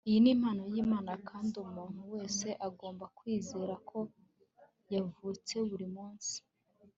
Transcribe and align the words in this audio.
iyi 0.07 0.19
ni 0.23 0.29
impano 0.35 0.61
y'imana 0.73 1.11
kandi 1.29 1.53
umuntu 1.65 2.01
wese 2.13 2.47
agomba 2.67 3.05
kwizera 3.17 3.73
ko 3.89 3.99
yavutse 4.93 5.55
buri 5.69 5.87
munsi 5.95 6.35